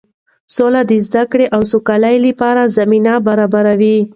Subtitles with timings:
[0.55, 3.97] سوله د زده کړې او سوداګرۍ لپاره زمینه برابروي.